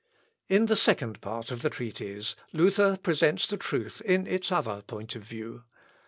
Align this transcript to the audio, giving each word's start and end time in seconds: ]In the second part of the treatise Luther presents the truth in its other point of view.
]In 0.55 0.65
the 0.65 0.75
second 0.75 1.21
part 1.21 1.51
of 1.51 1.61
the 1.61 1.69
treatise 1.69 2.35
Luther 2.53 2.97
presents 2.97 3.45
the 3.45 3.55
truth 3.55 4.01
in 4.03 4.25
its 4.25 4.51
other 4.51 4.81
point 4.81 5.15
of 5.15 5.21
view. 5.21 5.63